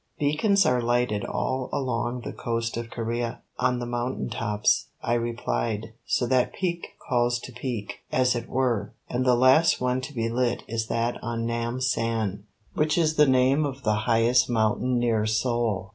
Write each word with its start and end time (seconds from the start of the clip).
"Beacons 0.17 0.65
are 0.65 0.81
lighted 0.81 1.23
all 1.23 1.69
along 1.71 2.21
the 2.21 2.33
coast 2.33 2.75
of 2.75 2.89
Corea, 2.89 3.43
on 3.59 3.77
the 3.77 3.85
mountain 3.85 4.31
tops," 4.31 4.87
I 5.03 5.13
replied, 5.13 5.93
"so 6.07 6.25
that 6.25 6.53
peak 6.55 6.95
calls 7.07 7.37
to 7.41 7.51
peak, 7.51 7.99
as 8.11 8.33
it 8.35 8.49
were; 8.49 8.93
and 9.11 9.23
the 9.23 9.35
last 9.35 9.79
one 9.79 10.01
to 10.01 10.11
be 10.11 10.27
lit 10.27 10.63
is 10.67 10.87
that 10.87 11.21
on 11.21 11.45
Nam 11.45 11.81
san, 11.81 12.45
which 12.73 12.97
is 12.97 13.13
the 13.15 13.27
name 13.27 13.63
of 13.63 13.83
the 13.83 13.93
highest 14.09 14.49
mountain 14.49 14.97
near 14.97 15.27
Seoul. 15.27 15.89